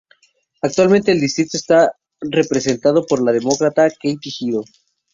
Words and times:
Actualmente 0.63 1.11
el 1.11 1.21
distrito 1.21 1.57
está 1.57 1.91
representado 2.21 3.05
por 3.05 3.21
la 3.21 3.31
Demócrata 3.31 3.87
Katie 3.87 4.33
Hill. 4.39 4.61